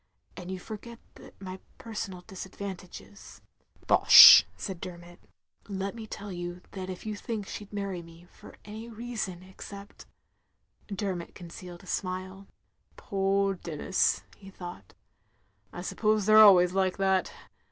And 0.35 0.49
you 0.49 0.57
forget 0.57 0.97
that 1.13 1.39
my 1.39 1.59
personal 1.77 2.21
disadvantages 2.21 3.39
—"*'Bosh," 3.87 4.43
said 4.57 4.81
Dermot. 4.81 5.19
284 5.65 5.65
THE 5.65 5.69
LONELY 5.73 5.85
LADY" 5.85 5.85
Let 5.85 5.95
me 5.95 6.07
tell 6.07 6.31
you 6.31 6.61
that 6.71 6.89
if 6.91 7.05
you 7.05 7.15
think 7.15 7.45
she 7.47 7.65
'd 7.65 7.71
many 7.71 8.01
me 8.01 8.25
for 8.31 8.55
any 8.65 8.89
reason 8.89 9.43
except 9.43 10.07
—*' 10.63 10.87
Dermot 10.87 11.35
concealed 11.35 11.83
a 11.83 11.85
smile. 11.85 12.47
"Poor 12.97 13.53
Denis," 13.53 14.23
he 14.37 14.49
thought. 14.49 14.95
"I 15.71 15.83
suppose 15.83 16.25
they 16.25 16.33
're 16.33 16.37
always 16.37 16.73
like 16.73 16.97
that. 16.97 17.31